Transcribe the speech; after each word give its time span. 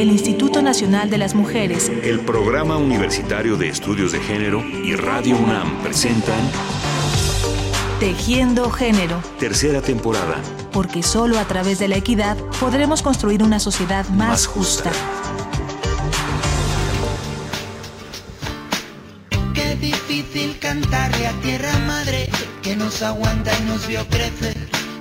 el 0.00 0.10
Instituto 0.10 0.62
Nacional 0.62 1.10
de 1.10 1.18
las 1.18 1.34
Mujeres, 1.34 1.90
el 2.04 2.20
Programa 2.20 2.76
Universitario 2.76 3.56
de 3.56 3.68
Estudios 3.68 4.12
de 4.12 4.20
Género 4.20 4.64
y 4.64 4.94
Radio 4.94 5.36
UNAM 5.36 5.82
presentan 5.82 6.38
Tejiendo 7.98 8.70
Género. 8.70 9.20
Tercera 9.40 9.82
temporada. 9.82 10.40
Porque 10.70 11.02
solo 11.02 11.36
a 11.40 11.44
través 11.46 11.80
de 11.80 11.88
la 11.88 11.96
equidad 11.96 12.36
podremos 12.60 13.02
construir 13.02 13.42
una 13.42 13.58
sociedad 13.58 14.08
más, 14.10 14.46
justa. 14.46 14.92
Qué 19.52 19.74
difícil 19.80 20.60
cantarle 20.60 21.26
a 21.26 21.32
tierra 21.40 21.76
madre 21.88 22.30
que 22.62 22.76
nos 22.76 23.02
aguanta 23.02 23.50
y 23.58 23.64
nos 23.64 23.84
vio 23.88 24.06
crecer. 24.06 24.56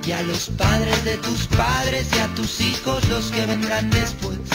Y 0.08 0.12
a 0.14 0.24
los 0.24 0.50
padres 0.50 1.06
de 1.06 1.18
tus 1.18 1.46
padres 1.48 2.08
y 2.16 2.20
a 2.20 2.34
tus 2.34 2.62
hijos 2.62 3.08
los 3.10 3.30
que 3.30 3.46
vendrán 3.46 3.92
después. 3.92 4.47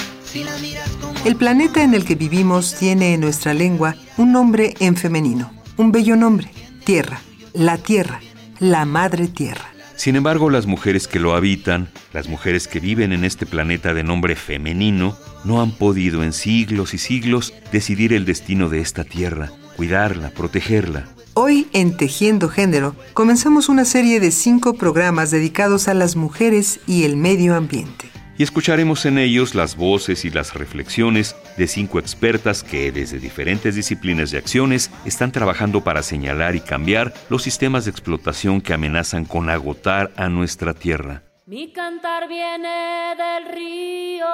El 1.25 1.37
planeta 1.37 1.83
en 1.83 1.93
el 1.93 2.05
que 2.05 2.15
vivimos 2.15 2.75
tiene 2.75 3.15
en 3.15 3.21
nuestra 3.21 3.53
lengua 3.53 3.97
un 4.17 4.33
nombre 4.33 4.75
en 4.81 4.97
femenino, 4.97 5.53
un 5.77 5.93
bello 5.93 6.17
nombre, 6.17 6.51
Tierra, 6.85 7.21
la 7.53 7.77
Tierra, 7.77 8.21
la 8.59 8.87
Madre 8.87 9.29
Tierra. 9.29 9.67
Sin 9.95 10.17
embargo, 10.17 10.49
las 10.49 10.67
mujeres 10.67 11.07
que 11.07 11.21
lo 11.21 11.35
habitan, 11.35 11.89
las 12.13 12.29
mujeres 12.29 12.67
que 12.67 12.81
viven 12.81 13.13
en 13.13 13.25
este 13.25 13.45
planeta 13.45 13.93
de 13.95 14.05
nombre 14.05 14.35
femenino, 14.35 15.17
no 15.45 15.61
han 15.61 15.71
podido 15.71 16.25
en 16.25 16.33
siglos 16.33 16.95
y 16.95 16.99
siglos 16.99 17.53
decidir 17.71 18.13
el 18.13 18.25
destino 18.25 18.69
de 18.69 18.81
esta 18.81 19.05
Tierra, 19.05 19.53
cuidarla, 19.77 20.31
protegerla. 20.31 21.09
Hoy 21.35 21.69
en 21.73 21.97
Tejiendo 21.97 22.49
Género 22.49 22.97
comenzamos 23.13 23.69
una 23.69 23.85
serie 23.85 24.19
de 24.19 24.31
cinco 24.31 24.75
programas 24.75 25.31
dedicados 25.31 25.89
a 25.89 25.95
las 25.95 26.17
mujeres 26.17 26.81
y 26.87 27.05
el 27.05 27.17
medio 27.17 27.55
ambiente 27.55 28.13
y 28.43 28.45
escucharemos 28.45 29.07
en 29.07 29.19
ellos 29.19 29.55
las 29.55 29.77
voces 29.77 30.25
y 30.25 30.31
las 30.31 30.55
reflexiones 30.55 31.37
de 31.57 31.69
cinco 31.69 32.01
expertas 32.01 32.65
que 32.65 32.91
desde 32.91 33.21
diferentes 33.21 33.77
disciplinas 33.77 34.33
de 34.33 34.39
acciones 34.39 34.91
están 35.05 35.31
trabajando 35.31 35.85
para 35.85 36.03
señalar 36.03 36.57
y 36.57 36.61
cambiar 36.61 37.15
los 37.29 37.45
sistemas 37.45 37.85
de 37.85 37.93
explotación 37.93 38.61
que 38.61 38.75
amenazan 38.75 39.27
con 39.27 39.49
agotar 39.49 40.11
a 40.17 40.29
nuestra 40.29 40.75
tierra. 40.75 41.23
Mi 41.47 41.73
cantar 41.73 42.27
viene 42.27 43.15
del 43.15 43.55
río, 43.55 44.27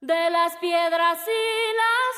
de 0.00 0.30
las 0.30 0.54
piedras 0.58 1.18
y 1.26 1.74
las 1.82 2.14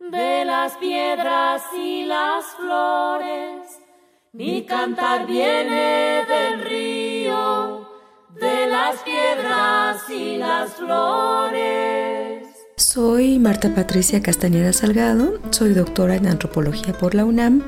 flores, 0.00 0.12
de 0.12 0.44
las 0.46 0.72
piedras 0.78 1.62
y 1.76 2.04
las 2.04 2.44
flores. 2.56 3.80
Mi 4.32 4.64
cantar 4.64 5.26
viene 5.26 6.24
del 6.24 6.64
río 6.64 7.91
de 8.40 8.66
las 8.66 8.96
piedras 9.02 10.10
y 10.10 10.36
las 10.38 10.70
flores. 10.74 12.48
Soy 12.76 13.38
Marta 13.38 13.74
Patricia 13.74 14.22
Castañeda 14.22 14.72
Salgado, 14.72 15.38
soy 15.50 15.74
doctora 15.74 16.16
en 16.16 16.26
antropología 16.26 16.92
por 16.96 17.14
la 17.14 17.24
UNAM, 17.24 17.62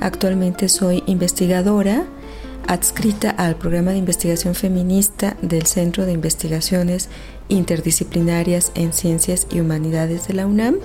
actualmente 0.00 0.68
soy 0.68 1.02
investigadora 1.06 2.04
adscrita 2.66 3.30
al 3.30 3.56
programa 3.56 3.92
de 3.92 3.98
investigación 3.98 4.54
feminista 4.54 5.36
del 5.40 5.66
Centro 5.66 6.04
de 6.04 6.12
Investigaciones 6.12 7.08
Interdisciplinarias 7.48 8.72
en 8.74 8.92
Ciencias 8.92 9.46
y 9.50 9.60
Humanidades 9.60 10.28
de 10.28 10.34
la 10.34 10.46
UNAM 10.46 10.76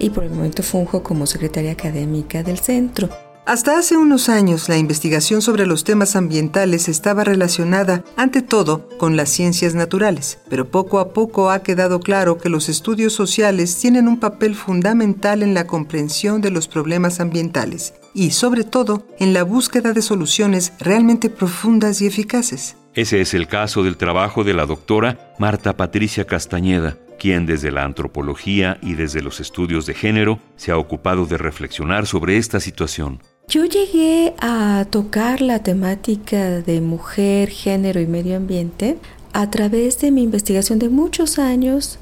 y 0.00 0.10
por 0.10 0.24
el 0.24 0.30
momento 0.30 0.64
funjo 0.64 1.04
como 1.04 1.26
secretaria 1.26 1.70
académica 1.72 2.42
del 2.42 2.58
centro. 2.58 3.29
Hasta 3.50 3.76
hace 3.76 3.96
unos 3.96 4.28
años 4.28 4.68
la 4.68 4.78
investigación 4.78 5.42
sobre 5.42 5.66
los 5.66 5.82
temas 5.82 6.14
ambientales 6.14 6.88
estaba 6.88 7.24
relacionada, 7.24 8.04
ante 8.16 8.42
todo, 8.42 8.88
con 8.96 9.16
las 9.16 9.28
ciencias 9.28 9.74
naturales, 9.74 10.38
pero 10.48 10.70
poco 10.70 11.00
a 11.00 11.12
poco 11.12 11.50
ha 11.50 11.60
quedado 11.64 11.98
claro 11.98 12.38
que 12.38 12.48
los 12.48 12.68
estudios 12.68 13.12
sociales 13.12 13.76
tienen 13.76 14.06
un 14.06 14.20
papel 14.20 14.54
fundamental 14.54 15.42
en 15.42 15.52
la 15.52 15.66
comprensión 15.66 16.40
de 16.40 16.52
los 16.52 16.68
problemas 16.68 17.18
ambientales 17.18 17.94
y, 18.14 18.30
sobre 18.30 18.62
todo, 18.62 19.04
en 19.18 19.34
la 19.34 19.42
búsqueda 19.42 19.94
de 19.94 20.02
soluciones 20.02 20.72
realmente 20.78 21.28
profundas 21.28 22.00
y 22.02 22.06
eficaces. 22.06 22.76
Ese 22.94 23.20
es 23.20 23.34
el 23.34 23.48
caso 23.48 23.82
del 23.82 23.96
trabajo 23.96 24.44
de 24.44 24.54
la 24.54 24.64
doctora 24.64 25.34
Marta 25.40 25.76
Patricia 25.76 26.24
Castañeda, 26.24 26.98
quien 27.18 27.46
desde 27.46 27.72
la 27.72 27.82
antropología 27.82 28.78
y 28.80 28.94
desde 28.94 29.22
los 29.22 29.40
estudios 29.40 29.86
de 29.86 29.94
género 29.94 30.38
se 30.54 30.70
ha 30.70 30.78
ocupado 30.78 31.26
de 31.26 31.36
reflexionar 31.36 32.06
sobre 32.06 32.36
esta 32.36 32.60
situación. 32.60 33.20
Yo 33.50 33.64
llegué 33.64 34.32
a 34.38 34.86
tocar 34.90 35.40
la 35.40 35.58
temática 35.58 36.60
de 36.60 36.80
mujer, 36.80 37.48
género 37.48 38.00
y 38.00 38.06
medio 38.06 38.36
ambiente 38.36 38.96
a 39.32 39.50
través 39.50 39.98
de 39.98 40.12
mi 40.12 40.22
investigación 40.22 40.78
de 40.78 40.88
muchos 40.88 41.40
años 41.40 41.98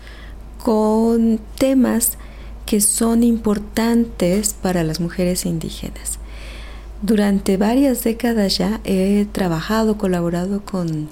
con 0.63 1.41
temas 1.57 2.19
que 2.67 2.83
son 2.83 3.23
importantes 3.23 4.53
para 4.53 4.85
las 4.85 5.01
mujeres 5.01 5.47
indígenas. 5.47 6.19
Durante 7.01 7.57
varias 7.57 8.05
décadas 8.05 8.59
ya 8.59 8.83
he 8.85 9.27
trabajado, 9.33 9.97
colaborado 9.97 10.63
con, 10.67 11.09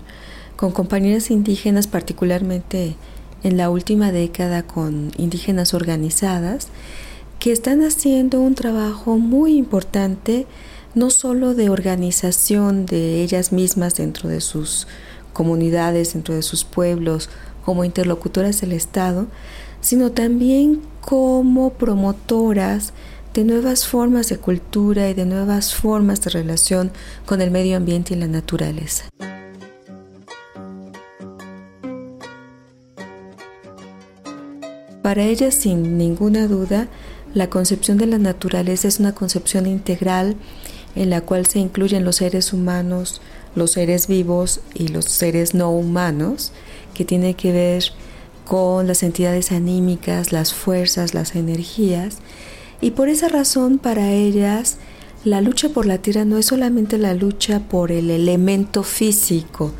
con 0.56 0.70
compañeras 0.70 1.30
indígenas, 1.30 1.86
particularmente 1.86 2.94
en 3.42 3.56
la 3.56 3.70
última 3.70 4.12
década 4.12 4.64
con 4.64 5.12
indígenas 5.16 5.72
organizadas, 5.72 6.68
que 7.46 7.52
están 7.52 7.80
haciendo 7.84 8.40
un 8.40 8.56
trabajo 8.56 9.18
muy 9.18 9.56
importante, 9.56 10.48
no 10.96 11.10
solo 11.10 11.54
de 11.54 11.70
organización 11.70 12.86
de 12.86 13.22
ellas 13.22 13.52
mismas 13.52 13.94
dentro 13.94 14.28
de 14.28 14.40
sus 14.40 14.88
comunidades, 15.32 16.14
dentro 16.14 16.34
de 16.34 16.42
sus 16.42 16.64
pueblos, 16.64 17.28
como 17.64 17.84
interlocutoras 17.84 18.60
del 18.60 18.72
Estado, 18.72 19.28
sino 19.80 20.10
también 20.10 20.82
como 21.00 21.70
promotoras 21.74 22.92
de 23.32 23.44
nuevas 23.44 23.86
formas 23.86 24.28
de 24.28 24.38
cultura 24.38 25.08
y 25.08 25.14
de 25.14 25.24
nuevas 25.24 25.72
formas 25.72 26.20
de 26.22 26.30
relación 26.30 26.90
con 27.26 27.40
el 27.40 27.52
medio 27.52 27.76
ambiente 27.76 28.14
y 28.14 28.16
la 28.16 28.26
naturaleza. 28.26 29.04
Para 35.00 35.22
ellas, 35.22 35.54
sin 35.54 35.96
ninguna 35.96 36.48
duda, 36.48 36.88
la 37.36 37.50
concepción 37.50 37.98
de 37.98 38.06
la 38.06 38.16
naturaleza 38.16 38.88
es 38.88 38.98
una 38.98 39.14
concepción 39.14 39.66
integral 39.66 40.36
en 40.94 41.10
la 41.10 41.20
cual 41.20 41.44
se 41.44 41.58
incluyen 41.58 42.02
los 42.02 42.16
seres 42.16 42.54
humanos, 42.54 43.20
los 43.54 43.72
seres 43.72 44.06
vivos 44.06 44.60
y 44.72 44.88
los 44.88 45.04
seres 45.04 45.52
no 45.52 45.70
humanos, 45.70 46.52
que 46.94 47.04
tiene 47.04 47.34
que 47.34 47.52
ver 47.52 47.84
con 48.46 48.86
las 48.86 49.02
entidades 49.02 49.52
anímicas, 49.52 50.32
las 50.32 50.54
fuerzas, 50.54 51.12
las 51.12 51.36
energías. 51.36 52.20
Y 52.80 52.92
por 52.92 53.10
esa 53.10 53.28
razón 53.28 53.76
para 53.76 54.12
ellas 54.12 54.78
la 55.22 55.42
lucha 55.42 55.68
por 55.68 55.84
la 55.84 55.98
tierra 55.98 56.24
no 56.24 56.38
es 56.38 56.46
solamente 56.46 56.96
la 56.96 57.12
lucha 57.12 57.60
por 57.60 57.92
el 57.92 58.08
elemento 58.10 58.82
físico 58.82 59.72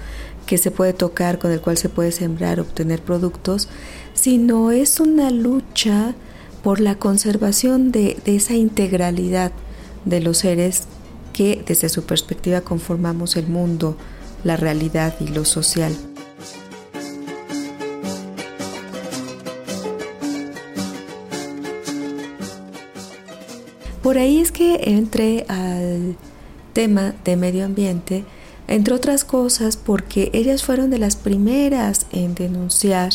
que 0.44 0.58
se 0.58 0.70
puede 0.70 0.92
tocar, 0.92 1.38
con 1.38 1.50
el 1.52 1.62
cual 1.62 1.78
se 1.78 1.88
puede 1.88 2.12
sembrar, 2.12 2.60
obtener 2.60 3.00
productos, 3.00 3.68
sino 4.12 4.72
es 4.72 5.00
una 5.00 5.30
lucha 5.30 6.14
por 6.62 6.80
la 6.80 6.96
conservación 6.96 7.92
de, 7.92 8.18
esa 8.24 8.54
integralidad 8.54 9.52
de 10.04 10.20
los 10.20 10.38
seres 10.38 10.84
que 11.32 11.62
desde 11.66 11.88
su 11.88 12.04
perspectiva 12.04 12.60
conformamos 12.60 13.36
el 13.36 13.46
mundo, 13.46 13.96
la 14.44 14.56
realidad 14.56 15.14
y 15.20 15.28
lo 15.28 15.44
social. 15.44 15.94
Por 24.02 24.18
ahí 24.18 24.40
es 24.40 24.52
que 24.52 24.80
entré 24.84 25.44
al 25.48 26.16
tema 26.72 27.12
de 27.24 27.36
medio 27.36 27.64
ambiente, 27.64 28.24
entre 28.68 28.94
otras 28.94 29.24
cosas 29.24 29.76
porque 29.76 30.30
ellas 30.32 30.62
fueron 30.62 30.90
de 30.90 30.98
las 30.98 31.16
primeras 31.16 32.06
en 32.12 32.34
denunciar 32.34 33.10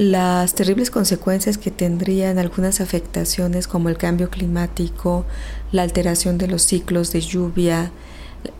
las 0.00 0.54
terribles 0.54 0.90
consecuencias 0.90 1.58
que 1.58 1.70
tendrían 1.70 2.38
algunas 2.38 2.80
afectaciones 2.80 3.68
como 3.68 3.90
el 3.90 3.98
cambio 3.98 4.30
climático, 4.30 5.26
la 5.72 5.82
alteración 5.82 6.38
de 6.38 6.46
los 6.46 6.62
ciclos 6.62 7.12
de 7.12 7.20
lluvia 7.20 7.92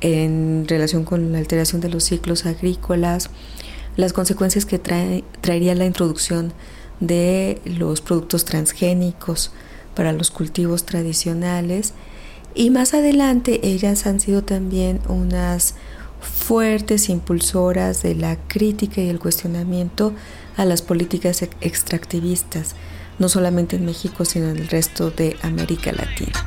en 0.03 0.67
relación 0.69 1.05
con 1.05 1.33
la 1.33 1.39
alteración 1.39 1.81
de 1.81 1.89
los 1.89 2.05
ciclos 2.05 2.45
agrícolas, 2.45 3.31
las 3.97 4.13
consecuencias 4.13 4.67
que 4.67 4.79
traería 4.79 5.75
la 5.75 5.87
introducción 5.87 6.53
de 7.01 7.59
los 7.65 8.03
productos 8.03 8.45
transgénicos 8.45 9.51
para 9.95 10.13
los 10.13 10.31
cultivos 10.31 10.85
tradicionales. 10.85 11.95
Y 12.55 12.69
más 12.69 12.93
adelante 12.93 13.67
ellas 13.67 14.07
han 14.07 14.21
sido 14.21 14.45
también 14.45 15.01
unas 15.09 15.75
fuertes 16.21 17.09
impulsoras 17.09 18.03
de 18.03 18.15
la 18.15 18.37
crítica 18.37 19.01
y 19.01 19.09
el 19.09 19.19
cuestionamiento 19.19 20.13
a 20.61 20.67
las 20.67 20.83
políticas 20.83 21.41
extractivistas, 21.63 22.75
no 23.19 23.31
solamente 23.31 23.77
en 23.77 23.87
México, 23.87 24.27
sino 24.27 24.51
en 24.51 24.59
el 24.59 24.69
resto 24.69 25.11
de 25.11 25.39
América 25.43 25.91
Latina. 25.91 26.39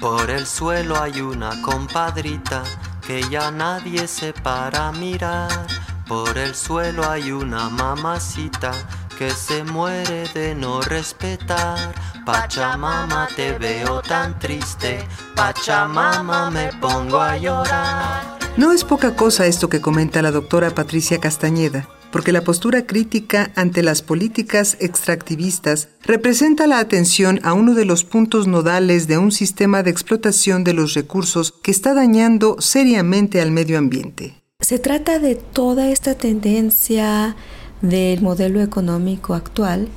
Por 0.00 0.30
el 0.30 0.46
suelo 0.46 0.98
hay 0.98 1.20
una 1.20 1.60
compadrita 1.60 2.62
que 3.06 3.20
ya 3.30 3.50
nadie 3.50 4.08
se 4.08 4.32
para 4.32 4.90
mirar. 4.92 5.66
Por 6.06 6.38
el 6.38 6.54
suelo 6.54 7.06
hay 7.10 7.30
una 7.30 7.68
mamacita 7.68 8.70
que 9.18 9.30
se 9.30 9.64
muere 9.64 10.26
de 10.32 10.54
no 10.54 10.80
respetar. 10.80 11.94
Pachamama, 12.24 13.28
te 13.36 13.58
veo 13.58 14.00
tan 14.00 14.38
triste. 14.38 15.06
Pachamama, 15.34 16.50
me 16.50 16.70
pongo 16.80 17.20
a 17.20 17.36
llorar. 17.36 18.38
No 18.56 18.72
es 18.72 18.82
poca 18.82 19.14
cosa 19.14 19.44
esto 19.44 19.68
que 19.68 19.82
comenta 19.82 20.22
la 20.22 20.30
doctora 20.30 20.70
Patricia 20.70 21.18
Castañeda, 21.20 21.86
porque 22.10 22.32
la 22.32 22.42
postura 22.42 22.86
crítica 22.86 23.50
ante 23.54 23.82
las 23.82 24.02
políticas 24.02 24.76
extractivistas 24.80 25.88
representa 26.02 26.66
la 26.66 26.78
atención 26.78 27.40
a 27.42 27.52
uno 27.52 27.74
de 27.74 27.84
los 27.84 28.04
puntos 28.04 28.46
nodales 28.46 29.06
de 29.06 29.18
un 29.18 29.32
sistema 29.32 29.82
de 29.82 29.90
explotación 29.90 30.64
de 30.64 30.74
los 30.74 30.94
recursos 30.94 31.52
que 31.52 31.70
está 31.70 31.94
dañando 31.94 32.56
seriamente 32.60 33.40
al 33.40 33.50
medio 33.50 33.78
ambiente. 33.78 34.34
Se 34.60 34.78
trata 34.78 35.18
de 35.18 35.36
toda 35.36 35.90
esta 35.90 36.14
tendencia 36.14 37.36
del 37.82 38.22
modelo 38.22 38.60
económico 38.60 39.34
actual 39.34 39.88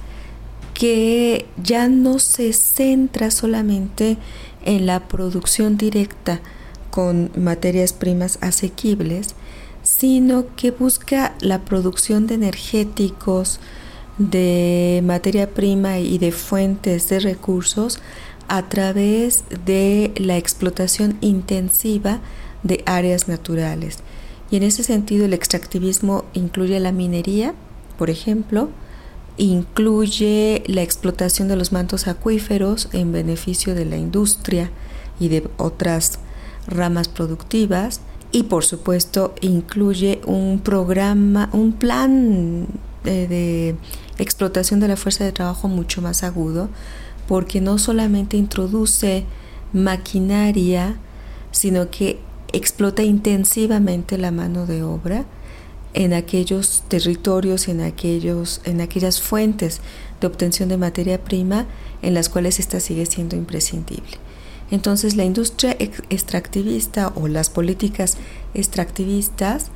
que 0.73 1.45
ya 1.61 1.87
no 1.87 2.19
se 2.19 2.53
centra 2.53 3.31
solamente 3.31 4.17
en 4.65 4.85
la 4.85 5.07
producción 5.07 5.77
directa 5.77 6.41
con 6.89 7.31
materias 7.35 7.93
primas 7.93 8.37
asequibles, 8.41 9.35
sino 10.01 10.45
que 10.55 10.71
busca 10.71 11.35
la 11.41 11.59
producción 11.59 12.25
de 12.25 12.33
energéticos, 12.33 13.59
de 14.17 14.99
materia 15.05 15.51
prima 15.51 15.99
y 15.99 16.17
de 16.17 16.31
fuentes 16.31 17.07
de 17.09 17.19
recursos 17.19 17.99
a 18.47 18.67
través 18.67 19.43
de 19.63 20.11
la 20.17 20.37
explotación 20.37 21.19
intensiva 21.21 22.19
de 22.63 22.81
áreas 22.87 23.27
naturales. 23.27 23.99
Y 24.49 24.55
en 24.55 24.63
ese 24.63 24.81
sentido 24.81 25.25
el 25.25 25.33
extractivismo 25.33 26.25
incluye 26.33 26.79
la 26.79 26.91
minería, 26.91 27.53
por 27.99 28.09
ejemplo, 28.09 28.69
incluye 29.37 30.63
la 30.65 30.81
explotación 30.81 31.47
de 31.47 31.57
los 31.57 31.71
mantos 31.71 32.07
acuíferos 32.07 32.89
en 32.91 33.11
beneficio 33.11 33.75
de 33.75 33.85
la 33.85 33.97
industria 33.97 34.71
y 35.19 35.27
de 35.27 35.47
otras 35.57 36.17
ramas 36.65 37.07
productivas 37.07 38.01
y 38.31 38.43
por 38.43 38.63
supuesto 38.63 39.33
incluye 39.41 40.21
un 40.25 40.59
programa, 40.59 41.49
un 41.53 41.73
plan 41.73 42.67
de, 43.03 43.75
explotación 44.17 44.79
de 44.79 44.87
la 44.87 44.95
fuerza 44.95 45.23
de 45.23 45.31
trabajo 45.31 45.67
mucho 45.67 46.01
más 46.01 46.23
agudo 46.23 46.69
porque 47.27 47.59
no 47.61 47.77
solamente 47.77 48.37
introduce 48.37 49.25
maquinaria, 49.73 50.97
sino 51.51 51.89
que 51.89 52.19
explota 52.53 53.03
intensivamente 53.03 54.17
la 54.17 54.31
mano 54.31 54.65
de 54.65 54.83
obra 54.83 55.25
en 55.93 56.13
aquellos 56.13 56.83
territorios, 56.87 57.67
en, 57.67 57.81
aquellos, 57.81 58.61
en 58.63 58.81
aquellas 58.81 59.21
fuentes 59.21 59.81
de 60.19 60.27
obtención 60.27 60.69
de 60.69 60.77
materia 60.77 61.23
prima 61.23 61.65
en 62.01 62.13
las 62.13 62.29
cuales 62.29 62.59
esta 62.59 62.79
sigue 62.79 63.05
siendo 63.05 63.35
imprescindible. 63.35 64.17
Entonces 64.71 65.15
la 65.15 65.25
industria 65.25 65.75
extractivista 65.77 67.11
o 67.15 67.27
las 67.27 67.49
políticas 67.49 68.17
extractivistas 68.53 69.67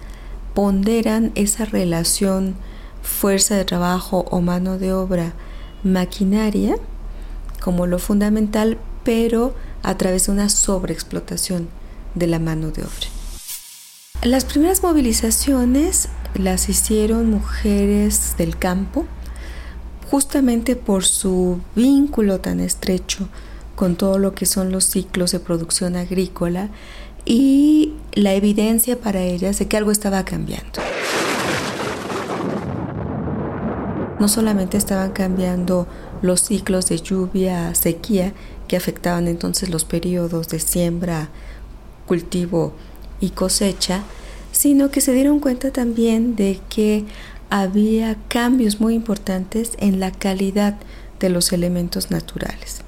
ponderan 0.53 1.31
esa 1.35 1.65
relación 1.65 2.55
fuerza 3.03 3.55
de 3.55 3.65
trabajo 3.65 4.25
o 4.31 4.41
mano 4.41 4.77
de 4.79 4.93
obra 4.93 5.33
maquinaria 5.83 6.77
como 7.61 7.87
lo 7.87 7.99
fundamental, 7.99 8.77
pero 9.03 9.53
a 9.83 9.97
través 9.97 10.27
de 10.27 10.31
una 10.31 10.49
sobreexplotación 10.49 11.67
de 12.15 12.27
la 12.27 12.39
mano 12.39 12.71
de 12.71 12.83
obra. 12.83 13.07
Las 14.23 14.45
primeras 14.45 14.81
movilizaciones 14.81 16.09
las 16.35 16.69
hicieron 16.69 17.29
mujeres 17.29 18.35
del 18.37 18.57
campo, 18.57 19.05
justamente 20.09 20.75
por 20.75 21.03
su 21.05 21.59
vínculo 21.75 22.39
tan 22.39 22.59
estrecho 22.59 23.27
con 23.75 23.95
todo 23.95 24.17
lo 24.17 24.33
que 24.33 24.45
son 24.45 24.71
los 24.71 24.85
ciclos 24.85 25.31
de 25.31 25.39
producción 25.39 25.95
agrícola 25.95 26.69
y 27.25 27.93
la 28.13 28.33
evidencia 28.33 28.99
para 28.99 29.21
ellas 29.21 29.59
de 29.59 29.67
que 29.67 29.77
algo 29.77 29.91
estaba 29.91 30.23
cambiando. 30.25 30.81
No 34.19 34.27
solamente 34.29 34.77
estaban 34.77 35.11
cambiando 35.11 35.87
los 36.21 36.41
ciclos 36.41 36.87
de 36.87 36.97
lluvia, 36.97 37.75
sequía, 37.75 38.33
que 38.67 38.77
afectaban 38.77 39.27
entonces 39.27 39.69
los 39.69 39.83
periodos 39.83 40.47
de 40.47 40.59
siembra, 40.59 41.29
cultivo 42.07 42.73
y 43.19 43.31
cosecha, 43.31 44.03
sino 44.51 44.89
que 44.89 45.01
se 45.01 45.13
dieron 45.13 45.39
cuenta 45.39 45.71
también 45.71 46.35
de 46.35 46.59
que 46.69 47.05
había 47.49 48.15
cambios 48.27 48.79
muy 48.79 48.95
importantes 48.95 49.73
en 49.77 49.99
la 49.99 50.11
calidad 50.11 50.77
de 51.25 51.31
los 51.31 51.51
elementos 51.53 52.11
naturales. 52.11 52.83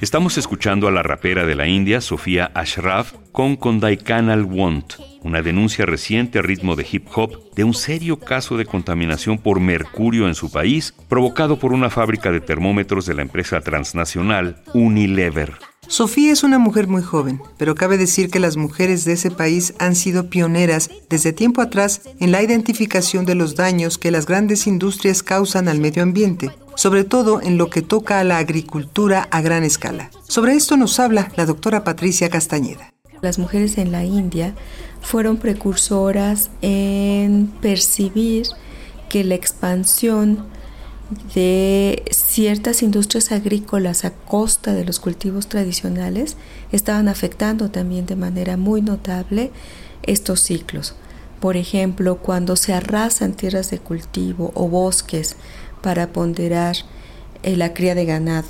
Estamos 0.00 0.38
escuchando 0.38 0.88
a 0.88 0.90
la 0.90 1.02
rapera 1.02 1.44
de 1.44 1.54
la 1.54 1.66
India, 1.66 2.00
Sofía 2.00 2.50
Ashraf, 2.54 3.12
con 3.32 3.56
Kondaikanal 3.56 4.44
Want, 4.44 4.94
una 5.22 5.42
denuncia 5.42 5.86
reciente 5.86 6.38
a 6.38 6.42
ritmo 6.42 6.76
de 6.76 6.86
hip 6.90 7.06
hop 7.14 7.54
de 7.54 7.64
un 7.64 7.74
serio 7.74 8.18
caso 8.18 8.56
de 8.56 8.66
contaminación 8.66 9.38
por 9.38 9.60
mercurio 9.60 10.28
en 10.28 10.34
su 10.34 10.50
país, 10.50 10.94
provocado 11.08 11.58
por 11.58 11.72
una 11.72 11.90
fábrica 11.90 12.30
de 12.30 12.40
termómetros 12.40 13.06
de 13.06 13.14
la 13.14 13.22
empresa 13.22 13.60
transnacional 13.60 14.62
Unilever. 14.74 15.52
Sofía 15.88 16.32
es 16.32 16.42
una 16.42 16.58
mujer 16.58 16.86
muy 16.86 17.02
joven, 17.02 17.42
pero 17.58 17.74
cabe 17.74 17.98
decir 17.98 18.30
que 18.30 18.38
las 18.38 18.56
mujeres 18.56 19.04
de 19.04 19.12
ese 19.12 19.30
país 19.30 19.74
han 19.78 19.94
sido 19.94 20.30
pioneras 20.30 20.90
desde 21.10 21.32
tiempo 21.32 21.60
atrás 21.60 22.02
en 22.18 22.32
la 22.32 22.42
identificación 22.42 23.26
de 23.26 23.34
los 23.34 23.56
daños 23.56 23.98
que 23.98 24.10
las 24.10 24.24
grandes 24.24 24.66
industrias 24.66 25.22
causan 25.22 25.68
al 25.68 25.80
medio 25.80 26.02
ambiente, 26.02 26.50
sobre 26.76 27.04
todo 27.04 27.42
en 27.42 27.58
lo 27.58 27.68
que 27.68 27.82
toca 27.82 28.20
a 28.20 28.24
la 28.24 28.38
agricultura 28.38 29.28
a 29.30 29.42
gran 29.42 29.64
escala. 29.64 30.10
Sobre 30.26 30.54
esto 30.54 30.76
nos 30.76 30.98
habla 30.98 31.30
la 31.36 31.44
doctora 31.44 31.84
Patricia 31.84 32.30
Castañeda. 32.30 32.94
Las 33.20 33.38
mujeres 33.38 33.76
en 33.76 33.92
la 33.92 34.04
India 34.04 34.54
fueron 35.02 35.36
precursoras 35.36 36.50
en 36.62 37.48
percibir 37.60 38.46
que 39.08 39.24
la 39.24 39.34
expansión 39.34 40.46
de 41.34 42.02
ciertas 42.10 42.82
industrias 42.82 43.32
agrícolas 43.32 44.04
a 44.04 44.12
costa 44.12 44.72
de 44.72 44.84
los 44.84 45.00
cultivos 45.00 45.46
tradicionales 45.48 46.36
estaban 46.70 47.08
afectando 47.08 47.70
también 47.70 48.06
de 48.06 48.16
manera 48.16 48.56
muy 48.56 48.80
notable 48.80 49.50
estos 50.02 50.40
ciclos. 50.40 50.94
Por 51.40 51.56
ejemplo, 51.56 52.18
cuando 52.18 52.56
se 52.56 52.72
arrasan 52.72 53.34
tierras 53.34 53.70
de 53.70 53.78
cultivo 53.78 54.52
o 54.54 54.68
bosques 54.68 55.36
para 55.82 56.12
ponderar 56.12 56.76
eh, 57.42 57.56
la 57.56 57.74
cría 57.74 57.94
de 57.94 58.06
ganado 58.06 58.48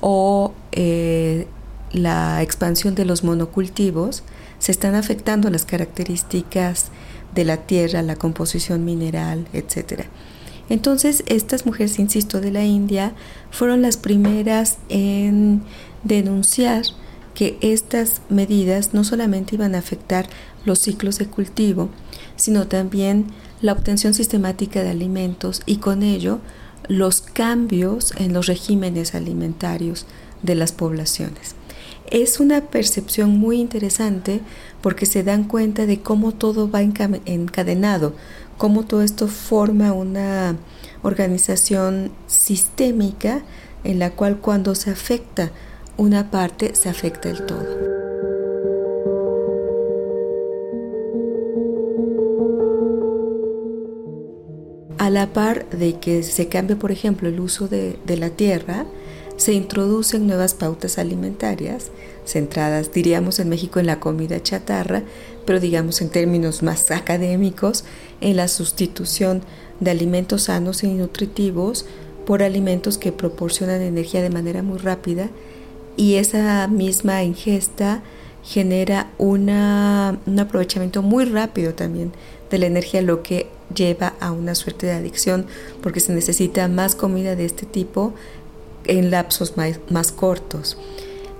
o 0.00 0.52
eh, 0.72 1.46
la 1.92 2.42
expansión 2.42 2.94
de 2.94 3.04
los 3.04 3.24
monocultivos, 3.24 4.24
se 4.58 4.72
están 4.72 4.94
afectando 4.94 5.50
las 5.50 5.64
características 5.64 6.86
de 7.34 7.44
la 7.44 7.58
tierra, 7.58 8.02
la 8.02 8.16
composición 8.16 8.84
mineral, 8.84 9.46
etc. 9.52 10.04
Entonces, 10.68 11.22
estas 11.26 11.66
mujeres, 11.66 11.98
insisto, 11.98 12.40
de 12.40 12.50
la 12.50 12.64
India 12.64 13.14
fueron 13.50 13.82
las 13.82 13.96
primeras 13.96 14.78
en 14.88 15.62
denunciar 16.04 16.82
que 17.34 17.56
estas 17.60 18.20
medidas 18.28 18.94
no 18.94 19.04
solamente 19.04 19.54
iban 19.54 19.74
a 19.74 19.78
afectar 19.78 20.28
los 20.64 20.80
ciclos 20.80 21.18
de 21.18 21.26
cultivo, 21.26 21.88
sino 22.36 22.66
también 22.66 23.26
la 23.62 23.72
obtención 23.72 24.12
sistemática 24.12 24.82
de 24.82 24.90
alimentos 24.90 25.62
y 25.64 25.76
con 25.76 26.02
ello 26.02 26.40
los 26.88 27.20
cambios 27.20 28.12
en 28.16 28.32
los 28.32 28.46
regímenes 28.46 29.14
alimentarios 29.14 30.06
de 30.42 30.54
las 30.54 30.72
poblaciones. 30.72 31.57
Es 32.10 32.40
una 32.40 32.62
percepción 32.62 33.38
muy 33.38 33.60
interesante 33.60 34.40
porque 34.80 35.04
se 35.04 35.22
dan 35.22 35.44
cuenta 35.44 35.84
de 35.84 36.00
cómo 36.00 36.32
todo 36.32 36.70
va 36.70 36.80
encadenado, 36.80 38.14
cómo 38.56 38.86
todo 38.86 39.02
esto 39.02 39.28
forma 39.28 39.92
una 39.92 40.56
organización 41.02 42.10
sistémica 42.26 43.42
en 43.84 43.98
la 43.98 44.12
cual 44.12 44.38
cuando 44.38 44.74
se 44.74 44.90
afecta 44.90 45.50
una 45.98 46.30
parte, 46.30 46.74
se 46.74 46.88
afecta 46.88 47.28
el 47.28 47.44
todo. 47.44 47.98
A 54.96 55.10
la 55.10 55.32
par 55.32 55.68
de 55.70 55.98
que 56.00 56.22
se 56.22 56.48
cambie, 56.48 56.76
por 56.76 56.90
ejemplo, 56.90 57.28
el 57.28 57.38
uso 57.38 57.68
de, 57.68 57.98
de 58.06 58.16
la 58.16 58.30
tierra, 58.30 58.86
se 59.38 59.52
introducen 59.52 60.26
nuevas 60.26 60.54
pautas 60.54 60.98
alimentarias, 60.98 61.90
centradas, 62.26 62.92
diríamos 62.92 63.38
en 63.38 63.48
México, 63.48 63.78
en 63.78 63.86
la 63.86 64.00
comida 64.00 64.42
chatarra, 64.42 65.04
pero 65.46 65.60
digamos 65.60 66.00
en 66.00 66.10
términos 66.10 66.62
más 66.62 66.90
académicos, 66.90 67.84
en 68.20 68.36
la 68.36 68.48
sustitución 68.48 69.42
de 69.78 69.92
alimentos 69.92 70.42
sanos 70.42 70.82
y 70.82 70.88
nutritivos 70.88 71.86
por 72.26 72.42
alimentos 72.42 72.98
que 72.98 73.12
proporcionan 73.12 73.80
energía 73.80 74.22
de 74.22 74.30
manera 74.30 74.62
muy 74.62 74.78
rápida 74.78 75.30
y 75.96 76.16
esa 76.16 76.66
misma 76.66 77.22
ingesta 77.22 78.02
genera 78.42 79.10
una, 79.18 80.18
un 80.26 80.40
aprovechamiento 80.40 81.02
muy 81.02 81.24
rápido 81.26 81.74
también 81.74 82.12
de 82.50 82.58
la 82.58 82.66
energía, 82.66 83.02
lo 83.02 83.22
que 83.22 83.46
lleva 83.74 84.14
a 84.20 84.32
una 84.32 84.54
suerte 84.54 84.86
de 84.86 84.92
adicción 84.92 85.46
porque 85.82 86.00
se 86.00 86.12
necesita 86.12 86.66
más 86.68 86.94
comida 86.94 87.36
de 87.36 87.44
este 87.44 87.66
tipo 87.66 88.14
en 88.88 89.10
lapsos 89.10 89.54
más, 89.56 90.12
cortos. 90.12 90.76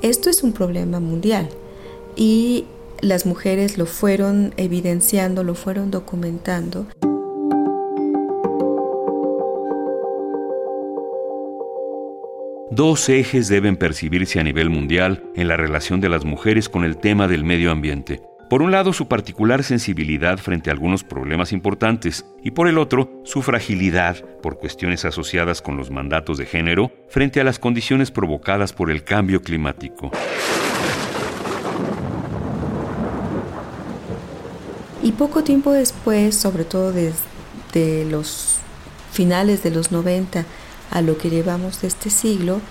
Esto 0.03 0.31
es 0.31 0.43
un 0.43 0.53
problema 0.53 1.01
mundial 1.01 1.49
y 2.15 2.67
las 3.01 3.27
mujeres 3.27 3.79
lo 3.79 3.87
fueron 3.87 4.55
evidenciando, 4.57 5.43
lo 5.43 5.55
fueron 5.55 5.91
documentando. 5.91 6.87
Dos 12.71 13.09
ejes 13.09 13.49
deben 13.49 13.77
percibirse 13.77 14.39
a 14.39 14.45
nivel 14.45 14.71
mundial 14.71 15.25
en 15.35 15.49
la 15.49 15.57
relación 15.57 16.01
de 16.01 16.09
las 16.09 16.25
mujeres 16.25 16.69
con 16.69 16.85
el 16.85 16.99
tema 16.99 17.27
del 17.27 17.43
medio 17.43 17.73
ambiente. 17.73 18.28
Por 18.49 18.63
un 18.63 18.71
lado, 18.71 18.95
su 18.95 19.09
particular 19.09 19.63
sensibilidad 19.63 20.39
frente 20.39 20.71
a 20.71 20.73
algunos 20.73 21.05
problemas 21.05 21.53
importantes 21.53 22.25
y 22.43 22.53
por 22.53 22.67
el 22.67 22.79
otro, 22.79 23.21
su 23.25 23.43
fragilidad 23.43 24.25
por 24.43 24.57
cuestiones 24.59 25.05
asociadas 25.05 25.61
con 25.61 25.77
los 25.77 25.91
mandatos 25.91 26.39
de 26.39 26.47
género 26.47 26.91
frente 27.11 27.43
a 27.43 27.45
las 27.45 27.59
condiciones 27.59 28.11
provocadas 28.11 28.73
por 28.73 28.91
el 28.91 29.05
cambio 29.05 29.43
climático. 29.43 30.11
Y 35.03 35.13
poco 35.13 35.45
tiempo 35.45 35.73
después, 35.73 36.35
sobre 36.35 36.65
todo 36.65 36.93
desde 36.93 38.07
los 38.07 38.57
finales 39.13 39.63
de 39.63 39.73
los 39.73 39.93
90 39.93 40.47
a 40.91 41.03
lo 41.03 41.19
que 41.19 41.29
llevamos 41.29 41.83
de 41.83 41.89
este 41.89 42.09
siglo, 42.09 42.63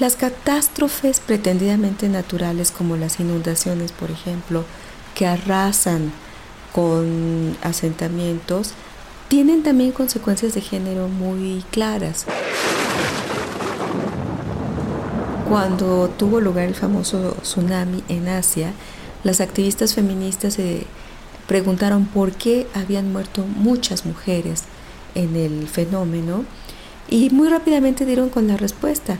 las 0.00 0.16
catástrofes 0.16 1.20
pretendidamente 1.20 2.08
naturales 2.08 2.72
como 2.72 2.96
las 2.96 3.20
inundaciones, 3.20 3.92
por 3.92 4.10
ejemplo, 4.10 4.64
que 5.14 5.26
arrasan 5.26 6.12
con 6.72 7.56
asentamientos, 7.62 8.72
tienen 9.28 9.62
también 9.62 9.92
consecuencias 9.92 10.54
de 10.54 10.60
género 10.60 11.08
muy 11.08 11.64
claras. 11.70 12.26
Cuando 15.48 16.08
tuvo 16.08 16.40
lugar 16.40 16.66
el 16.66 16.74
famoso 16.74 17.36
tsunami 17.42 18.02
en 18.08 18.28
Asia, 18.28 18.72
las 19.24 19.40
activistas 19.40 19.94
feministas 19.94 20.54
se 20.54 20.86
preguntaron 21.46 22.06
por 22.06 22.32
qué 22.32 22.66
habían 22.74 23.12
muerto 23.12 23.44
muchas 23.44 24.06
mujeres 24.06 24.64
en 25.14 25.36
el 25.36 25.68
fenómeno 25.68 26.44
y 27.08 27.30
muy 27.30 27.48
rápidamente 27.48 28.06
dieron 28.06 28.30
con 28.30 28.48
la 28.48 28.56
respuesta. 28.56 29.18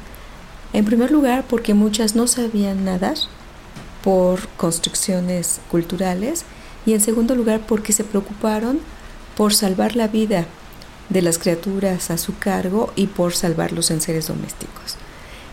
En 0.72 0.86
primer 0.86 1.10
lugar, 1.10 1.44
porque 1.48 1.74
muchas 1.74 2.16
no 2.16 2.26
sabían 2.26 2.84
nadar 2.84 3.16
por 4.02 4.48
construcciones 4.56 5.60
culturales 5.70 6.44
y 6.86 6.94
en 6.94 7.00
segundo 7.00 7.34
lugar 7.34 7.60
porque 7.66 7.92
se 7.92 8.04
preocuparon 8.04 8.80
por 9.36 9.54
salvar 9.54 9.96
la 9.96 10.08
vida 10.08 10.46
de 11.08 11.22
las 11.22 11.38
criaturas 11.38 12.10
a 12.10 12.18
su 12.18 12.36
cargo 12.38 12.92
y 12.96 13.06
por 13.06 13.34
salvarlos 13.34 13.90
en 13.90 14.00
seres 14.00 14.28
domésticos. 14.28 14.96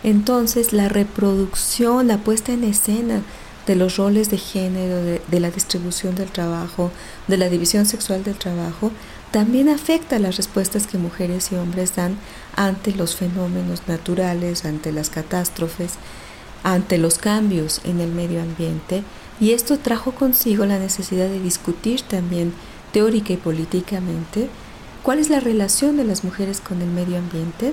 Entonces 0.02 0.72
la 0.72 0.88
reproducción, 0.88 2.06
la 2.08 2.18
puesta 2.18 2.52
en 2.52 2.64
escena 2.64 3.22
de 3.66 3.76
los 3.76 3.96
roles 3.96 4.30
de 4.30 4.38
género, 4.38 4.96
de, 5.02 5.40
la 5.40 5.50
distribución 5.50 6.14
del 6.14 6.30
trabajo, 6.30 6.90
de 7.28 7.36
la 7.36 7.48
división 7.48 7.86
sexual 7.86 8.24
del 8.24 8.36
trabajo, 8.36 8.90
también 9.30 9.68
afecta 9.68 10.18
las 10.18 10.38
respuestas 10.38 10.86
que 10.86 10.98
mujeres 10.98 11.52
y 11.52 11.56
hombres 11.56 11.94
dan 11.94 12.16
ante 12.56 12.92
los 12.92 13.14
fenómenos 13.14 13.86
naturales, 13.86 14.64
ante 14.64 14.90
las 14.90 15.08
catástrofes, 15.10 15.92
ante 16.62 16.98
los 16.98 17.18
cambios 17.18 17.80
en 17.84 18.00
el 18.00 18.10
medio 18.10 18.42
ambiente 18.42 19.02
y 19.40 19.52
esto 19.52 19.78
trajo 19.78 20.12
consigo 20.12 20.66
la 20.66 20.78
necesidad 20.78 21.28
de 21.28 21.40
discutir 21.40 22.02
también 22.02 22.52
teórica 22.92 23.32
y 23.32 23.36
políticamente 23.36 24.48
cuál 25.02 25.18
es 25.18 25.30
la 25.30 25.40
relación 25.40 25.96
de 25.96 26.04
las 26.04 26.24
mujeres 26.24 26.60
con 26.60 26.82
el 26.82 26.88
medio 26.90 27.18
ambiente, 27.18 27.72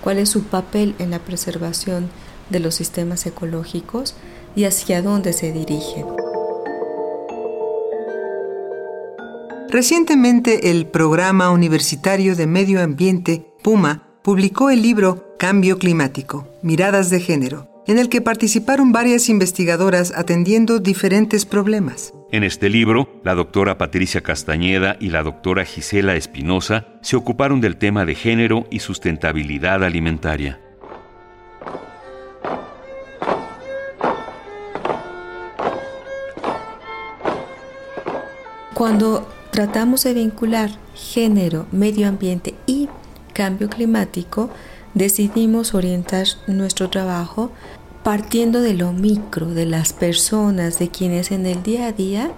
cuál 0.00 0.18
es 0.18 0.28
su 0.28 0.44
papel 0.44 0.94
en 0.98 1.10
la 1.10 1.18
preservación 1.18 2.08
de 2.48 2.60
los 2.60 2.74
sistemas 2.74 3.26
ecológicos 3.26 4.14
y 4.54 4.64
hacia 4.64 5.02
dónde 5.02 5.32
se 5.32 5.52
dirigen. 5.52 6.06
Recientemente 9.68 10.70
el 10.70 10.86
Programa 10.86 11.50
Universitario 11.50 12.34
de 12.34 12.48
Medio 12.48 12.82
Ambiente, 12.82 13.46
PUMA, 13.62 14.08
publicó 14.22 14.70
el 14.70 14.82
libro 14.82 15.36
Cambio 15.38 15.78
Climático, 15.78 16.48
Miradas 16.62 17.08
de 17.08 17.20
Género, 17.20 17.69
en 17.90 17.98
el 17.98 18.08
que 18.08 18.20
participaron 18.20 18.92
varias 18.92 19.28
investigadoras 19.28 20.12
atendiendo 20.14 20.78
diferentes 20.78 21.44
problemas. 21.44 22.14
En 22.30 22.44
este 22.44 22.68
libro, 22.68 23.20
la 23.24 23.34
doctora 23.34 23.78
Patricia 23.78 24.20
Castañeda 24.20 24.96
y 25.00 25.08
la 25.08 25.24
doctora 25.24 25.64
Gisela 25.64 26.14
Espinosa 26.14 26.86
se 27.02 27.16
ocuparon 27.16 27.60
del 27.60 27.78
tema 27.78 28.04
de 28.04 28.14
género 28.14 28.68
y 28.70 28.78
sustentabilidad 28.78 29.82
alimentaria. 29.82 30.60
Cuando 38.72 39.28
tratamos 39.50 40.04
de 40.04 40.14
vincular 40.14 40.70
género, 40.94 41.66
medio 41.72 42.06
ambiente 42.06 42.54
y 42.66 42.88
cambio 43.32 43.68
climático, 43.68 44.48
decidimos 44.94 45.74
orientar 45.74 46.26
nuestro 46.46 46.88
trabajo 46.88 47.50
partiendo 48.02 48.60
de 48.60 48.74
lo 48.74 48.92
micro, 48.92 49.46
de 49.46 49.66
las 49.66 49.92
personas, 49.92 50.78
de 50.78 50.88
quienes 50.88 51.30
en 51.30 51.46
el 51.46 51.62
día 51.62 51.86
a 51.86 51.92
día 51.92 52.32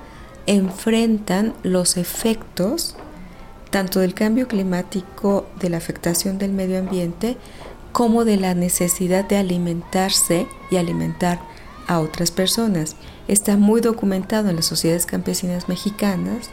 enfrentan 0.46 1.54
los 1.62 1.96
efectos 1.96 2.96
tanto 3.72 4.00
del 4.00 4.12
cambio 4.12 4.46
climático, 4.46 5.46
de 5.58 5.70
la 5.70 5.78
afectación 5.78 6.36
del 6.36 6.52
medio 6.52 6.78
ambiente, 6.78 7.38
como 7.90 8.24
de 8.24 8.36
la 8.36 8.54
necesidad 8.54 9.24
de 9.24 9.38
alimentarse 9.38 10.46
y 10.70 10.76
alimentar 10.76 11.40
a 11.88 11.98
otras 11.98 12.30
personas. 12.30 12.96
Está 13.28 13.56
muy 13.56 13.80
documentado 13.80 14.50
en 14.50 14.56
las 14.56 14.66
sociedades 14.66 15.06
campesinas 15.06 15.68
mexicanas 15.68 16.50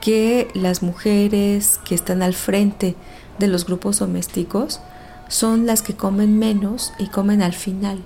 que 0.00 0.48
las 0.54 0.82
mujeres 0.82 1.80
que 1.84 1.96
están 1.96 2.22
al 2.22 2.34
frente 2.34 2.94
de 3.40 3.48
los 3.48 3.66
grupos 3.66 3.98
domésticos 3.98 4.80
son 5.28 5.66
las 5.66 5.82
que 5.82 5.96
comen 5.96 6.38
menos 6.38 6.92
y 6.98 7.08
comen 7.08 7.42
al 7.42 7.54
final 7.54 7.98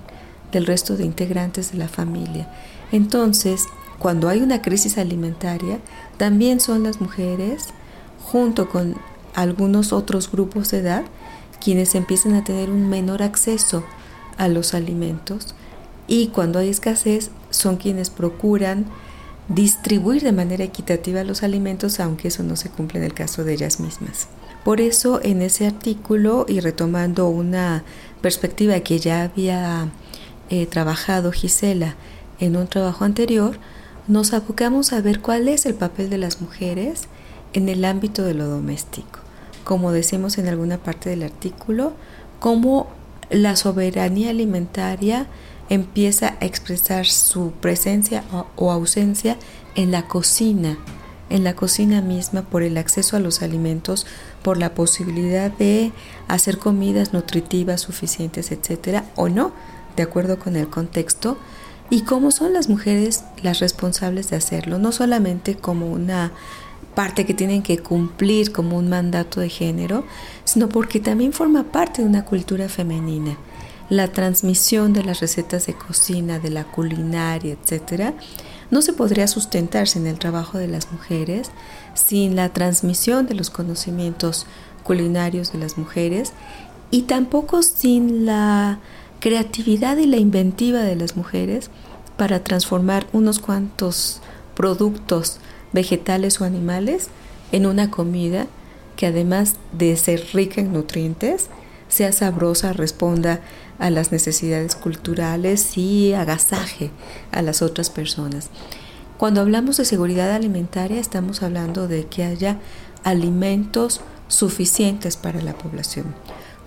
del 0.57 0.65
resto 0.65 0.97
de 0.97 1.05
integrantes 1.05 1.71
de 1.71 1.77
la 1.77 1.87
familia. 1.87 2.49
Entonces, 2.91 3.65
cuando 3.99 4.27
hay 4.27 4.41
una 4.41 4.63
crisis 4.63 4.97
alimentaria, 4.97 5.77
también 6.17 6.59
son 6.59 6.81
las 6.81 6.99
mujeres, 6.99 7.67
junto 8.23 8.67
con 8.67 8.95
algunos 9.35 9.93
otros 9.93 10.31
grupos 10.31 10.71
de 10.71 10.79
edad, 10.79 11.03
quienes 11.63 11.93
empiezan 11.93 12.33
a 12.33 12.43
tener 12.43 12.71
un 12.71 12.89
menor 12.89 13.21
acceso 13.21 13.83
a 14.37 14.47
los 14.47 14.73
alimentos 14.73 15.53
y 16.07 16.27
cuando 16.29 16.57
hay 16.57 16.69
escasez 16.69 17.29
son 17.51 17.77
quienes 17.77 18.09
procuran 18.09 18.85
distribuir 19.49 20.23
de 20.23 20.31
manera 20.31 20.63
equitativa 20.63 21.23
los 21.23 21.43
alimentos, 21.43 21.99
aunque 21.99 22.29
eso 22.29 22.41
no 22.41 22.55
se 22.55 22.69
cumple 22.69 22.99
en 22.99 23.05
el 23.05 23.13
caso 23.13 23.43
de 23.43 23.53
ellas 23.53 23.79
mismas. 23.79 24.27
Por 24.63 24.81
eso 24.81 25.21
en 25.23 25.41
ese 25.41 25.67
artículo 25.67 26.45
y 26.47 26.59
retomando 26.61 27.29
una 27.29 27.83
perspectiva 28.21 28.79
que 28.79 28.99
ya 28.99 29.23
había 29.23 29.89
eh, 30.49 30.65
trabajado 30.65 31.31
Gisela 31.31 31.95
en 32.39 32.55
un 32.55 32.67
trabajo 32.67 33.05
anterior, 33.05 33.57
nos 34.07 34.33
abocamos 34.33 34.93
a 34.93 35.01
ver 35.01 35.19
cuál 35.19 35.47
es 35.47 35.65
el 35.65 35.73
papel 35.73 36.09
de 36.09 36.17
las 36.17 36.41
mujeres 36.41 37.07
en 37.53 37.69
el 37.69 37.83
ámbito 37.85 38.23
de 38.23 38.33
lo 38.33 38.47
doméstico. 38.47 39.19
Como 39.63 39.91
decimos 39.91 40.37
en 40.37 40.47
alguna 40.47 40.77
parte 40.77 41.09
del 41.09 41.23
artículo, 41.23 41.93
cómo 42.39 42.87
la 43.29 43.55
soberanía 43.55 44.29
alimentaria 44.29 45.27
empieza 45.69 46.37
a 46.39 46.45
expresar 46.45 47.05
su 47.05 47.51
presencia 47.59 48.23
o 48.55 48.71
ausencia 48.71 49.37
en 49.75 49.91
la 49.91 50.07
cocina, 50.07 50.77
en 51.29 51.43
la 51.43 51.55
cocina 51.55 52.01
misma 52.01 52.43
por 52.43 52.63
el 52.63 52.77
acceso 52.77 53.17
a 53.17 53.19
los 53.19 53.41
alimentos, 53.41 54.07
por 54.43 54.57
la 54.57 54.73
posibilidad 54.73 55.51
de 55.51 55.91
hacer 56.27 56.57
comidas 56.57 57.11
nutritivas 57.11 57.81
suficientes, 57.81 58.51
etcétera, 58.51 59.05
o 59.15 59.27
no, 59.27 59.51
de 59.97 60.03
acuerdo 60.03 60.39
con 60.39 60.55
el 60.55 60.69
contexto, 60.69 61.37
y 61.89 62.01
cómo 62.01 62.31
son 62.31 62.53
las 62.53 62.69
mujeres 62.69 63.23
las 63.43 63.59
responsables 63.59 64.29
de 64.29 64.37
hacerlo, 64.37 64.77
no 64.77 64.91
solamente 64.91 65.55
como 65.55 65.87
una 65.87 66.31
parte 66.95 67.25
que 67.25 67.33
tienen 67.33 67.61
que 67.61 67.79
cumplir 67.79 68.51
como 68.51 68.77
un 68.77 68.89
mandato 68.89 69.39
de 69.39 69.49
género, 69.49 70.03
sino 70.43 70.67
porque 70.67 70.99
también 70.99 71.31
forma 71.31 71.65
parte 71.65 72.01
de 72.01 72.07
una 72.07 72.25
cultura 72.25 72.69
femenina. 72.69 73.37
La 73.89 74.09
transmisión 74.09 74.93
de 74.93 75.03
las 75.03 75.21
recetas 75.21 75.67
de 75.67 75.73
cocina, 75.75 76.39
de 76.39 76.49
la 76.49 76.65
culinaria, 76.65 77.53
etcétera, 77.53 78.13
no 78.69 78.81
se 78.81 78.91
podría 78.91 79.27
sustentarse 79.27 79.97
en 79.97 80.07
el 80.07 80.19
trabajo 80.19 80.57
de 80.57 80.67
las 80.67 80.91
mujeres 80.91 81.51
sin 81.93 82.35
la 82.35 82.49
transmisión 82.49 83.27
de 83.27 83.35
los 83.35 83.49
conocimientos 83.49 84.45
culinarios 84.83 85.53
de 85.53 85.59
las 85.59 85.77
mujeres 85.77 86.33
y 86.91 87.03
tampoco 87.03 87.63
sin 87.63 88.25
la 88.25 88.79
creatividad 89.19 89.97
y 89.97 90.05
la 90.05 90.17
inventiva 90.17 90.79
de 90.79 90.95
las 90.95 91.15
mujeres 91.15 91.69
para 92.17 92.43
transformar 92.43 93.07
unos 93.13 93.39
cuantos 93.39 94.21
productos 94.55 95.39
vegetales 95.73 96.41
o 96.41 96.45
animales 96.45 97.09
en 97.51 97.65
una 97.65 97.91
comida 97.91 98.47
que 98.95 99.05
además 99.05 99.55
de 99.71 99.95
ser 99.95 100.25
rica 100.33 100.59
en 100.59 100.73
nutrientes, 100.73 101.47
sea 101.87 102.11
sabrosa, 102.11 102.73
responda 102.73 103.41
a 103.79 103.89
las 103.89 104.11
necesidades 104.11 104.75
culturales 104.75 105.77
y 105.77 106.13
agasaje 106.13 106.89
a 107.31 107.41
las 107.41 107.61
otras 107.61 107.89
personas. 107.89 108.49
Cuando 109.17 109.41
hablamos 109.41 109.77
de 109.77 109.85
seguridad 109.85 110.31
alimentaria 110.31 110.99
estamos 110.99 111.43
hablando 111.43 111.87
de 111.87 112.05
que 112.05 112.23
haya 112.23 112.59
alimentos 113.03 114.01
suficientes 114.27 115.15
para 115.15 115.41
la 115.41 115.57
población. 115.57 116.13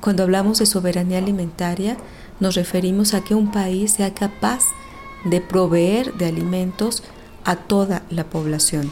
Cuando 0.01 0.23
hablamos 0.23 0.59
de 0.61 0.67
soberanía 0.67 1.19
alimentaria 1.19 1.97
nos 2.41 2.55
referimos 2.55 3.15
a 3.15 3.23
que 3.23 3.35
un 3.35 3.53
país 3.53 3.93
sea 3.93 4.15
capaz 4.15 4.65
de 5.25 5.41
proveer 5.41 6.15
de 6.15 6.27
alimentos 6.27 7.03
a 7.45 7.57
toda 7.57 8.03
la 8.11 8.25
población. 8.25 8.91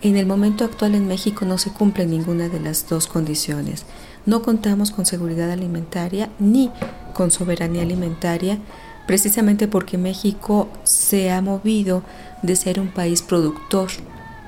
En 0.00 0.16
el 0.16 0.26
momento 0.26 0.64
actual 0.64 0.94
en 0.94 1.08
México 1.08 1.44
no 1.44 1.58
se 1.58 1.70
cumple 1.72 2.06
ninguna 2.06 2.48
de 2.48 2.60
las 2.60 2.88
dos 2.88 3.06
condiciones. 3.06 3.84
No 4.26 4.42
contamos 4.42 4.90
con 4.90 5.06
seguridad 5.06 5.50
alimentaria 5.50 6.30
ni 6.38 6.70
con 7.14 7.30
soberanía 7.30 7.82
alimentaria, 7.82 8.58
precisamente 9.06 9.66
porque 9.66 9.98
México 9.98 10.68
se 10.84 11.30
ha 11.30 11.42
movido 11.42 12.02
de 12.42 12.54
ser 12.54 12.78
un 12.78 12.88
país 12.88 13.22
productor 13.22 13.88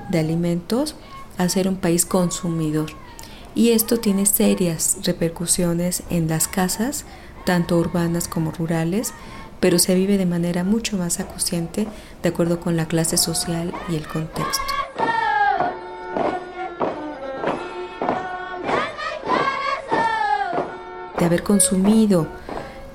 de 0.09 0.19
alimentos 0.19 0.95
a 1.37 1.49
ser 1.49 1.67
un 1.67 1.75
país 1.75 2.05
consumidor. 2.05 2.91
Y 3.53 3.71
esto 3.71 3.99
tiene 3.99 4.25
serias 4.25 4.99
repercusiones 5.03 6.03
en 6.09 6.29
las 6.29 6.47
casas, 6.47 7.03
tanto 7.45 7.77
urbanas 7.77 8.27
como 8.27 8.51
rurales, 8.51 9.13
pero 9.59 9.79
se 9.79 9.95
vive 9.95 10.17
de 10.17 10.25
manera 10.25 10.63
mucho 10.63 10.97
más 10.97 11.19
acuciante 11.19 11.87
de 12.21 12.29
acuerdo 12.29 12.59
con 12.59 12.75
la 12.75 12.87
clase 12.87 13.17
social 13.17 13.73
y 13.89 13.95
el 13.95 14.07
contexto. 14.07 14.63
De 21.17 21.25
haber 21.25 21.43
consumido 21.43 22.27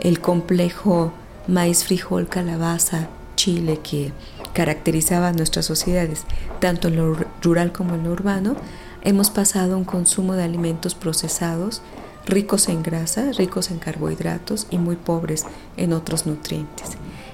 el 0.01 0.21
complejo 0.21 1.13
maíz, 1.47 1.85
frijol, 1.85 2.29
calabaza, 2.29 3.09
chile 3.37 3.79
que 3.83 4.13
caracterizaba 4.53 5.33
nuestras 5.33 5.67
sociedades, 5.67 6.25
tanto 6.61 6.89
en 6.89 6.97
lo 6.97 7.17
rural 7.43 7.73
como 7.73 7.95
en 7.95 8.05
lo 8.05 8.11
urbano, 8.11 8.57
hemos 9.03 9.31
pasado 9.31 9.75
a 9.75 9.77
un 9.77 9.85
consumo 9.85 10.33
de 10.33 10.43
alimentos 10.43 10.95
procesados 10.95 11.83
ricos 12.27 12.69
en 12.69 12.83
grasa, 12.83 13.33
ricos 13.33 13.71
en 13.71 13.79
carbohidratos 13.79 14.67
y 14.71 14.79
muy 14.79 14.97
pobres 14.97 15.47
en 15.77 15.93
otros 15.93 16.27
nutrientes. 16.27 16.91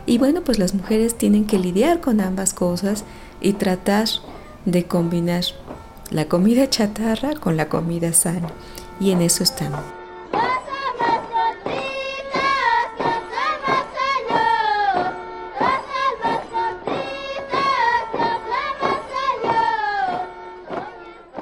Y 0.06 0.18
bueno, 0.18 0.42
pues 0.42 0.58
las 0.58 0.74
mujeres 0.74 1.16
tienen 1.16 1.46
que 1.46 1.58
lidiar 1.58 2.00
con 2.00 2.20
ambas 2.20 2.54
cosas 2.54 3.04
y 3.40 3.54
tratar 3.54 4.08
de 4.64 4.84
combinar 4.84 5.44
la 6.10 6.26
comida 6.26 6.68
chatarra 6.68 7.34
con 7.34 7.56
la 7.56 7.68
comida 7.68 8.12
sana. 8.12 8.48
Y 9.00 9.10
en 9.10 9.22
eso 9.22 9.42
estamos. 9.42 9.80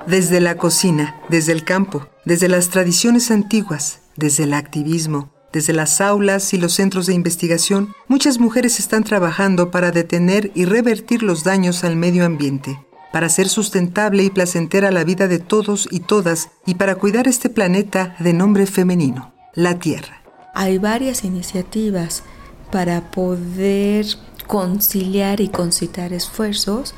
Desde 0.07 0.41
la 0.41 0.57
cocina, 0.57 1.15
desde 1.29 1.53
el 1.53 1.65
campo, 1.65 2.10
desde 2.25 2.49
las 2.49 2.69
tradiciones 2.69 3.31
antiguas, 3.31 4.01
desde 4.17 4.45
el 4.45 4.55
activismo, 4.55 5.33
desde 5.53 5.73
las 5.73 6.01
aulas 6.01 6.53
y 6.55 6.59
los 6.59 6.75
centros 6.75 7.07
de 7.07 7.15
investigación, 7.15 7.95
muchas 8.09 8.39
mujeres 8.39 8.79
están 8.79 9.05
trabajando 9.05 9.71
para 9.71 9.91
detener 9.91 10.53
y 10.55 10.65
revertir 10.65 11.23
los 11.23 11.45
daños 11.45 11.83
al 11.83 11.97
medio 11.97 12.25
ambiente, 12.25 12.79
para 13.13 13.27
hacer 13.27 13.49
sustentable 13.49 14.23
y 14.23 14.31
placentera 14.31 14.91
la 14.91 15.05
vida 15.05 15.27
de 15.27 15.39
todos 15.39 15.89
y 15.91 16.01
todas 16.01 16.51
y 16.67 16.75
para 16.75 16.95
cuidar 16.95 17.27
este 17.27 17.49
planeta 17.49 18.15
de 18.21 18.33
nombre 18.33 18.67
femenino, 18.67 19.33
la 19.55 19.79
Tierra. 19.79 20.23
Hay 20.55 20.79
varias 20.79 21.25
iniciativas 21.25 22.23
para 22.71 23.11
poder 23.11 24.07
conciliar 24.47 25.41
y 25.41 25.49
concitar 25.49 26.13
esfuerzos 26.13 26.95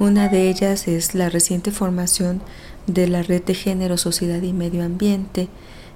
una 0.00 0.28
de 0.28 0.48
ellas 0.50 0.88
es 0.88 1.14
la 1.14 1.28
reciente 1.28 1.70
formación 1.70 2.42
de 2.86 3.08
la 3.08 3.22
Red 3.22 3.44
de 3.44 3.54
Género, 3.54 3.96
Sociedad 3.96 4.42
y 4.42 4.52
Medio 4.52 4.84
Ambiente 4.84 5.48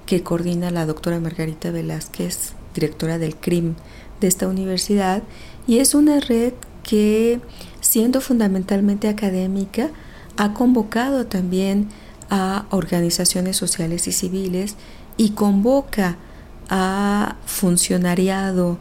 que 0.08 0.22
coordina 0.22 0.70
la 0.70 0.86
doctora 0.86 1.20
Margarita 1.20 1.70
Velázquez, 1.70 2.54
directora 2.74 3.18
del 3.18 3.36
CRIM 3.36 3.74
de 4.22 4.26
esta 4.26 4.48
universidad, 4.48 5.22
y 5.66 5.80
es 5.80 5.94
una 5.94 6.18
red 6.18 6.54
que, 6.82 7.40
siendo 7.82 8.22
fundamentalmente 8.22 9.08
académica, 9.08 9.90
ha 10.38 10.54
convocado 10.54 11.26
también 11.26 11.88
a 12.30 12.64
organizaciones 12.70 13.58
sociales 13.58 14.08
y 14.08 14.12
civiles 14.12 14.76
y 15.18 15.30
convoca 15.30 16.16
a 16.70 17.36
funcionariado 17.44 18.78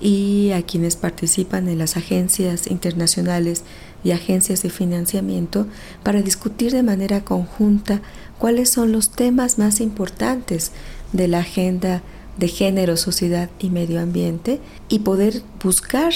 y 0.00 0.52
a 0.52 0.62
quienes 0.62 0.96
participan 0.96 1.68
en 1.68 1.78
las 1.78 1.98
agencias 1.98 2.68
internacionales 2.68 3.64
y 4.04 4.12
agencias 4.12 4.62
de 4.62 4.70
financiamiento 4.70 5.66
para 6.02 6.22
discutir 6.22 6.72
de 6.72 6.82
manera 6.82 7.24
conjunta 7.24 8.00
cuáles 8.38 8.70
son 8.70 8.92
los 8.92 9.10
temas 9.10 9.58
más 9.58 9.80
importantes 9.80 10.72
de 11.12 11.28
la 11.28 11.40
agenda 11.40 12.02
de 12.38 12.48
género, 12.48 12.96
sociedad 12.96 13.50
y 13.58 13.70
medio 13.70 14.00
ambiente 14.00 14.60
y 14.88 15.00
poder 15.00 15.42
buscar 15.62 16.12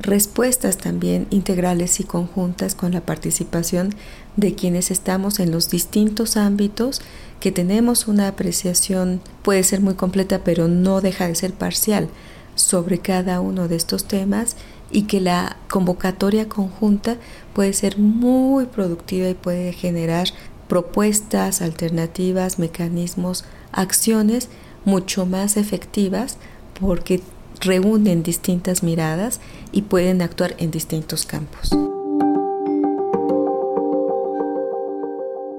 respuestas 0.00 0.76
también 0.76 1.26
integrales 1.30 2.00
y 2.00 2.04
conjuntas 2.04 2.74
con 2.74 2.92
la 2.92 3.00
participación 3.00 3.94
de 4.36 4.54
quienes 4.54 4.90
estamos 4.90 5.40
en 5.40 5.50
los 5.50 5.70
distintos 5.70 6.36
ámbitos 6.36 7.00
que 7.40 7.52
tenemos 7.52 8.08
una 8.08 8.28
apreciación 8.28 9.20
puede 9.42 9.62
ser 9.62 9.80
muy 9.80 9.94
completa 9.94 10.42
pero 10.44 10.68
no 10.68 11.00
deja 11.00 11.28
de 11.28 11.34
ser 11.34 11.54
parcial 11.54 12.08
sobre 12.54 12.98
cada 12.98 13.40
uno 13.40 13.68
de 13.68 13.76
estos 13.76 14.04
temas 14.04 14.56
y 14.94 15.02
que 15.02 15.20
la 15.20 15.56
convocatoria 15.68 16.48
conjunta 16.48 17.16
puede 17.52 17.72
ser 17.72 17.98
muy 17.98 18.66
productiva 18.66 19.28
y 19.28 19.34
puede 19.34 19.72
generar 19.72 20.28
propuestas, 20.68 21.60
alternativas, 21.60 22.60
mecanismos, 22.60 23.44
acciones 23.72 24.48
mucho 24.84 25.26
más 25.26 25.56
efectivas 25.56 26.38
porque 26.80 27.22
reúnen 27.60 28.22
distintas 28.22 28.84
miradas 28.84 29.40
y 29.72 29.82
pueden 29.82 30.22
actuar 30.22 30.54
en 30.58 30.70
distintos 30.70 31.26
campos. 31.26 31.70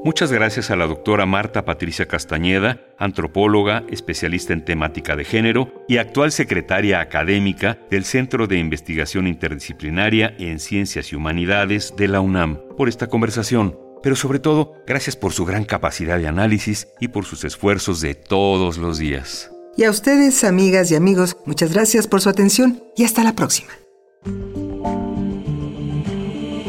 Muchas 0.05 0.31
gracias 0.31 0.69
a 0.69 0.75
la 0.75 0.85
doctora 0.85 1.25
Marta 1.25 1.65
Patricia 1.65 2.07
Castañeda, 2.07 2.79
antropóloga, 2.99 3.83
especialista 3.89 4.53
en 4.53 4.63
temática 4.63 5.15
de 5.15 5.25
género 5.25 5.83
y 5.87 5.97
actual 5.97 6.31
secretaria 6.31 6.99
académica 6.99 7.79
del 7.89 8.05
Centro 8.05 8.45
de 8.45 8.59
Investigación 8.59 9.25
Interdisciplinaria 9.25 10.35
en 10.37 10.59
Ciencias 10.59 11.11
y 11.11 11.15
Humanidades 11.15 11.95
de 11.97 12.07
la 12.07 12.21
UNAM, 12.21 12.59
por 12.77 12.87
esta 12.87 13.07
conversación. 13.07 13.79
Pero 14.03 14.15
sobre 14.15 14.37
todo, 14.37 14.75
gracias 14.85 15.15
por 15.15 15.33
su 15.33 15.43
gran 15.43 15.65
capacidad 15.65 16.19
de 16.19 16.27
análisis 16.27 16.87
y 16.99 17.07
por 17.07 17.25
sus 17.25 17.43
esfuerzos 17.43 17.99
de 17.99 18.13
todos 18.13 18.77
los 18.77 18.99
días. 18.99 19.49
Y 19.75 19.85
a 19.85 19.89
ustedes, 19.89 20.43
amigas 20.43 20.91
y 20.91 20.95
amigos, 20.95 21.35
muchas 21.47 21.73
gracias 21.73 22.05
por 22.05 22.21
su 22.21 22.29
atención 22.29 22.83
y 22.95 23.05
hasta 23.05 23.23
la 23.23 23.33
próxima 23.33 23.71